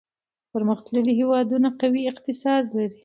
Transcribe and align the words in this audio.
پرمختللي 0.53 1.13
هېوادونه 1.19 1.69
قوي 1.81 2.01
اقتصاد 2.11 2.63
لري. 2.75 2.97